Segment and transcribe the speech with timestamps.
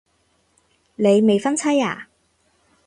[0.95, 2.07] 你未婚妻啊